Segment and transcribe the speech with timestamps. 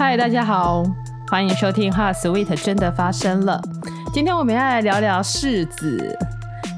[0.00, 0.82] 嗨，大家好，
[1.30, 3.60] 欢迎收听《哈 sweet》真的发生了。
[4.14, 6.18] 今天我们要来聊聊柿子，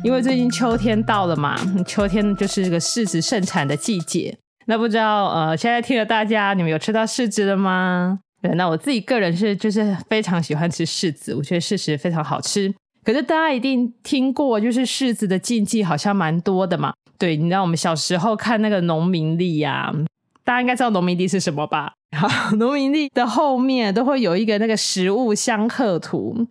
[0.02, 1.56] 因为最近秋天到了嘛，
[1.86, 4.36] 秋天就是这个柿子盛产的季节。
[4.66, 8.18] 那不知道呃，现在听了大家，你们有吃到柿子了吗？
[8.42, 12.74] 对，那我自己个人是就是非常喜欢吃柿子，我觉得柿子非常好吃。
[13.04, 16.92] 可是大家一定听过，就是柿子的禁忌好像蛮多的嘛。
[17.16, 19.92] 对，你知道我们小时候看那个农民历呀，
[20.44, 21.92] 大家应该知道农民地是什么吧？
[22.16, 26.46] 好， 农民地的后面都会有一个那个食物相克图，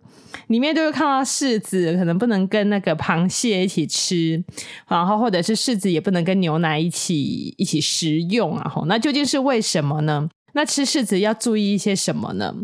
[0.48, 4.42] 里面就会看到柿子可能不能跟那个螃蟹一起吃，
[4.88, 8.68] 然后或者是柿子也不能跟牛奶一起一起食用啊。
[8.68, 10.28] 吼，那究竟是为什么呢？
[10.54, 12.54] 那吃柿子要注意一些什么呢？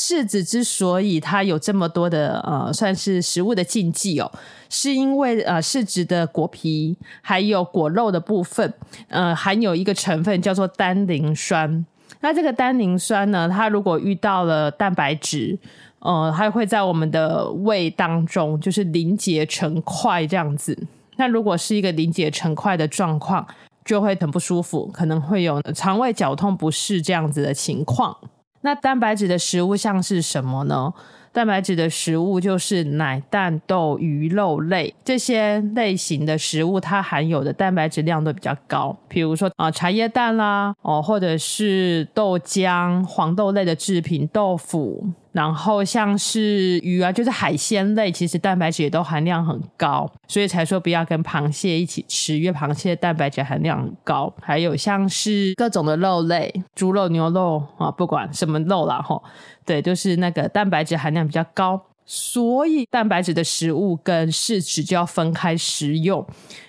[0.00, 4.32] 柿子之所以它有这么多的呃，算是食物的禁忌哦，
[4.70, 8.72] 是因为呃，柿子的果皮还有果肉的部分，
[9.08, 11.84] 呃，含有一个成分叫做单宁酸。
[12.22, 15.58] 那这个单宁酸呢，它如果遇到了蛋白质，
[15.98, 20.86] 呃，它会在我们的胃当中就是凝结成块这样子。
[21.16, 23.46] 那如果是一个凝结成块的状况，
[23.84, 28.16] 就会很不舒服，可能会有肠胃绞痛不适这样子的情况。
[28.62, 30.92] 那蛋白质的食物像是什么呢？
[31.32, 38.96] 蛋白质的食物就是奶、蛋、豆、鱼、肉类这些类型的食物，它含有的蛋白质量都比较高。
[39.08, 54.32] 比如说啊、茶叶蛋啦，哦，或者是豆浆、黄豆类的制品、豆腐，然后像是鱼啊，就是海鲜类，其实蛋白质也都含量很高，所以才说不要跟螃蟹一起吃，因为螃蟹蛋白质含量很高。
[54.40, 59.22] 还有像是各种的肉类，猪肉、牛肉啊，不管什么肉啦，吼。
[59.70, 66.26] 对，就是那个蛋白质含量比较高，所以蛋白质的食物跟柿子就要分开食用。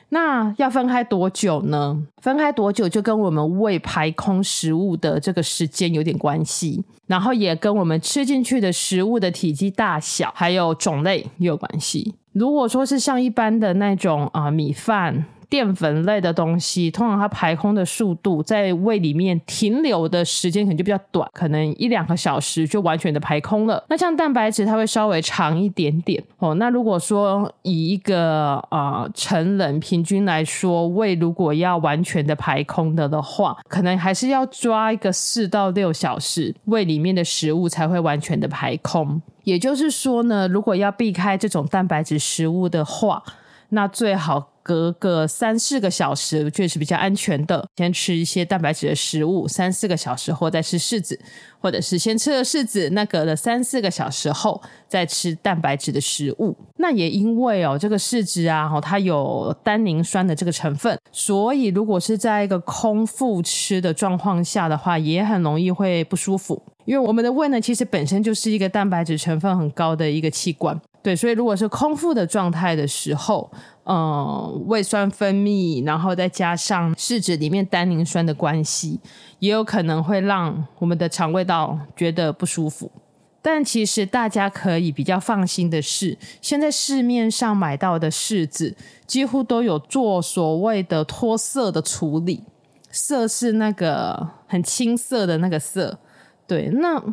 [0.10, 2.00] 那要分开多久呢？
[2.22, 12.14] 分开多久就跟我们胃排空食物的这个时间有点关系，然后也跟我们吃进去的食物的体积大小还有种类也有关系。
[12.34, 15.26] 如果说是像一般的那种啊、米饭。
[15.52, 23.84] 淀粉类的东西，通常它排空的速度在胃里面停留的时间可能就比较短，可能一两个小时就完全的排空了。
[23.90, 26.56] 那像蛋白质，它会稍微长一点点哦。
[26.56, 39.22] 那如果说以一个啊、呃、成人平均来说，胃如果要完全的排空的的话，可能还是要抓一个四到六小时，胃里面的食物才会完全的排空。
[39.44, 43.22] 也就是说呢，如果要避开这种蛋白质食物的话，
[43.68, 44.51] 那最好。
[44.64, 47.68] 隔个三四个小时，确实比较安全的。
[47.78, 51.20] 先吃一些蛋白质的食物，三四个小时后再吃柿子，
[51.60, 56.56] 或者是先吃了柿子，那隔了三四个小时后再吃蛋白质的食物。
[56.78, 66.62] 那也因为哦，这个柿子啊，它有单宁酸的这个成分，所以如果是在一个空腹吃的状况下的话，也很容易会不舒服。
[66.86, 70.80] 因为我们的胃呢，其实本身就是一个蛋白质成分很高的一个器官。
[71.04, 73.52] 对，所以如果是空腹的状态的时候，
[73.86, 79.00] 嗯，胃酸分泌，然后再加上柿子里面单宁酸的关系，
[79.40, 82.92] 也有可能会让我们的肠胃道觉得不舒服。
[83.42, 92.44] 但其实大家可以比较放心的是，现在市面上买到的柿子几乎都有做所谓的脱色的处理，
[92.92, 95.98] 色是那个很青色的那个色。
[96.46, 97.04] 对，那。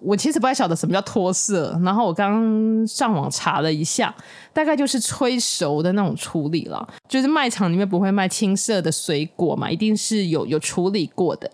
[0.00, 4.14] 我其实不太晓得什么叫脱色，然后我刚上网查了一下，
[4.52, 6.88] 大概就是催熟的那种处理了。
[7.08, 11.50] 就是卖场里面不会卖青色的水果嘛，一定是有有处理过的。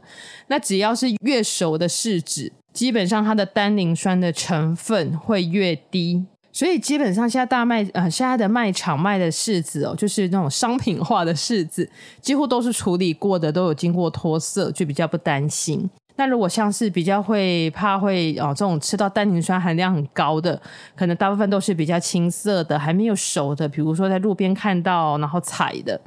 [0.46, 6.24] 那只要是越熟的柿子，基本上它的单宁酸的成分会越低。
[6.50, 11.88] 所以基本上现在大卖呃现在的卖场卖的柿子哦，就是那种商品化的柿子，
[12.20, 15.88] 几乎都是处理过的，都有经过脱色，就比较不担心。
[16.18, 20.60] 那如果像是比较会怕会哦，这种吃到单宁酸含量很高的，
[20.96, 26.00] 可能大部分都是比较青涩的，还没有熟的，比如说在路边看到然后采的，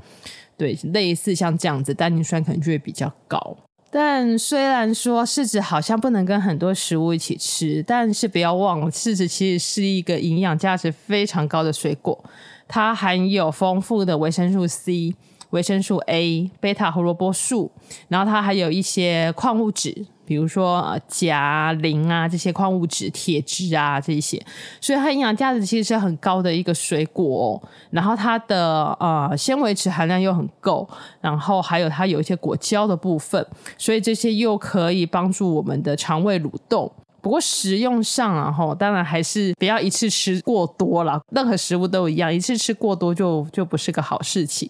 [0.57, 3.55] 对，类似像这样子，单宁酸可能就会比较高。
[3.89, 12.21] 但虽然说柿子好像不能跟很多食物一起吃，但是不要忘了，柿子其实是一个营养价值非常高的水果，
[12.67, 15.15] 它含有丰富的维生素 C。
[15.51, 17.71] 维生素 A、贝塔胡萝卜素，
[18.09, 24.41] 然后它还有一些矿物质，比如说钾、磷啊这些矿物质、铁质啊这些，
[24.79, 27.61] 所以它营养价值其实是很高的一个水果哦。
[27.91, 30.87] 然后它的呃纤维质含量又很够，
[31.19, 33.45] 然后还有它有一些果胶的部分，
[33.77, 36.91] 所以这些又可以帮助我们的肠胃蠕动。
[37.21, 41.21] 不过食用上啊，吼，当然还是不要一次吃过多了。
[41.31, 44.67] 任何食物都一样，一次吃过多就就不是个好事情。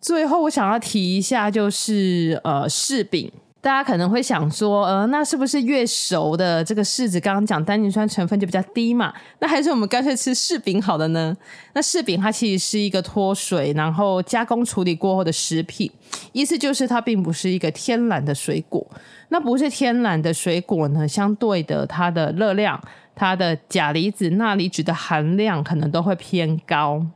[0.00, 3.30] 最后，我想要提一下，就是呃，柿饼，
[3.60, 9.12] 大家可能会想说，呃，那是不是越熟的这个柿子，刚刚讲单宁酸成分就比较低嘛？
[9.40, 11.36] 那还是我们干脆吃柿饼好了呢？
[11.74, 15.90] 那柿饼它其实是一个脱水然后加工处理过后的食品，
[16.32, 18.86] 意思就是它并不是一个天然的水果。
[19.28, 22.80] 那不是天然的水果呢，相对的它的热量、
[23.14, 27.06] 它的钾离子、钠离子的含量可能都会偏高。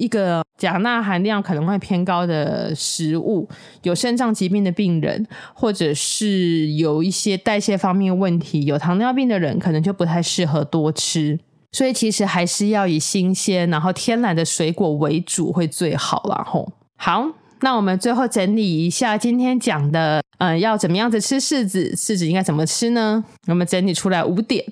[0.00, 3.46] 一个钾钠含量可能会偏高的食物，
[3.82, 11.38] 有肾脏疾病的病人，或者是有一些代谢方面问题、有糖尿病的人，可能就不太适合多吃。
[11.72, 16.26] 所以其实还是要以新鲜，然后天然的水果为主会最好。
[16.34, 17.26] 然后好，
[17.60, 21.94] 那我们最后整理一下今天讲的，嗯，要怎么样子吃柿子？
[21.94, 23.22] 柿子应该怎么吃呢？
[23.46, 24.64] 我们整理出来五点。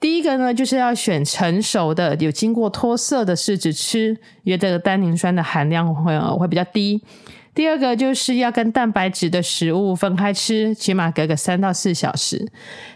[0.00, 4.10] 第一个呢，就是要选成熟的、有经过脱色的柿子吃，
[4.42, 7.02] 因为这个单宁酸的含量会会比较低。
[7.54, 12.50] 第二个就是要跟蛋白质的食物分开吃，起码隔个三到四小时。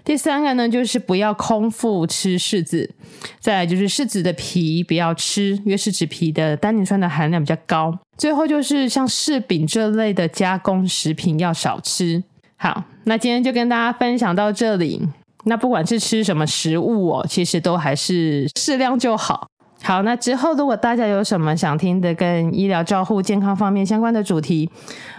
[0.04, 2.92] 第三个呢，就是不要空腹吃柿子。
[3.38, 7.96] 再来就是柿子的皮不要吃，因为柿子皮的单宁酸的含量比较高。
[8.16, 12.24] 最后就是像柿饼这类的加工食品要少吃。
[12.56, 15.08] 好，那今天就跟大家分享到这里。
[15.48, 19.48] 那不管是吃什么食物哦，其实都还是适量就好。
[19.80, 24.68] 好，那之后如果大家有什么想听的跟医疗照护、健康方面相关的主题，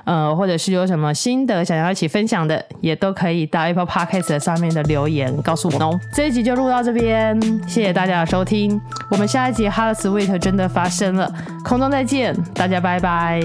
[0.03, 5.97] 呃，或者是有什么心得想要一起分享的，也都可以到 Apple Podcast 上面的留言告诉我哦。
[6.13, 8.79] 这一集就录到这边，谢谢大家的收听。
[9.09, 11.33] 我们下一集 Hard Sweet 真的发生了，
[11.63, 13.39] 空中再见，大家拜拜。